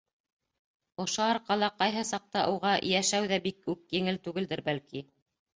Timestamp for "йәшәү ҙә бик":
2.93-3.71